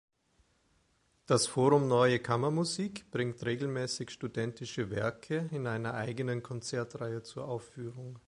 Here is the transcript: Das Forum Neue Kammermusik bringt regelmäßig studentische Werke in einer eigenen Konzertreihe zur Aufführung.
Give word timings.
Das 1.27 1.45
Forum 1.45 1.87
Neue 1.87 2.17
Kammermusik 2.17 3.11
bringt 3.11 3.45
regelmäßig 3.45 4.09
studentische 4.09 4.89
Werke 4.89 5.47
in 5.51 5.67
einer 5.67 5.93
eigenen 5.93 6.41
Konzertreihe 6.41 7.21
zur 7.21 7.45
Aufführung. 7.47 8.17